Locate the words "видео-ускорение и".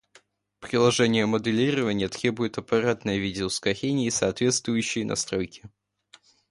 3.19-4.09